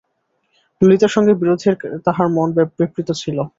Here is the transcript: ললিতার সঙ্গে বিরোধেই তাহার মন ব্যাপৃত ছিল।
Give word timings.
ললিতার 0.81 1.13
সঙ্গে 1.15 1.33
বিরোধেই 1.33 1.75
তাহার 2.05 2.27
মন 2.35 2.47
ব্যাপৃত 2.77 3.09
ছিল। 3.21 3.37